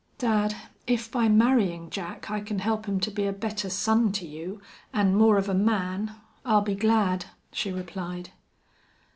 "Dad, 0.17 0.55
if 0.87 1.11
by 1.11 1.29
marrying 1.29 1.91
Jack 1.91 2.31
I 2.31 2.39
can 2.41 2.57
help 2.57 2.87
him 2.87 2.99
to 3.01 3.11
be 3.11 3.27
a 3.27 3.31
better 3.31 3.69
son 3.69 4.11
to 4.13 4.25
you, 4.25 4.59
and 4.91 5.15
more 5.15 5.37
of 5.37 5.47
a 5.47 5.53
man, 5.53 6.13
I'll 6.43 6.61
be 6.61 6.73
glad," 6.73 7.27
she 7.51 7.71
replied. 7.71 8.31